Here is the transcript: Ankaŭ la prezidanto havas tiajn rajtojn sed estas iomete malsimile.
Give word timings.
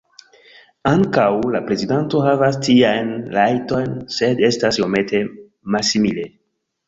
Ankaŭ 0.91 1.25
la 1.55 1.59
prezidanto 1.67 2.21
havas 2.27 2.57
tiajn 2.69 3.11
rajtojn 3.37 3.93
sed 4.17 4.43
estas 4.49 4.79
iomete 4.83 5.21
malsimile. 5.77 6.27